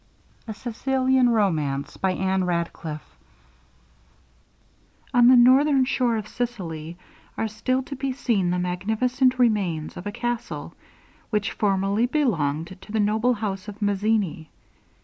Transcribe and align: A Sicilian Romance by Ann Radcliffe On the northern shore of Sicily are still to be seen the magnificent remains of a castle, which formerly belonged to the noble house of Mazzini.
A 0.47 0.53
Sicilian 0.55 1.29
Romance 1.29 1.95
by 1.95 2.13
Ann 2.13 2.43
Radcliffe 2.43 3.19
On 5.13 5.27
the 5.27 5.35
northern 5.35 5.85
shore 5.85 6.17
of 6.17 6.27
Sicily 6.27 6.97
are 7.37 7.47
still 7.47 7.83
to 7.83 7.95
be 7.95 8.11
seen 8.11 8.49
the 8.49 8.57
magnificent 8.57 9.37
remains 9.37 9.95
of 9.95 10.07
a 10.07 10.11
castle, 10.11 10.73
which 11.29 11.51
formerly 11.51 12.07
belonged 12.07 12.77
to 12.81 12.91
the 12.91 12.99
noble 12.99 13.35
house 13.35 13.67
of 13.67 13.79
Mazzini. 13.79 14.49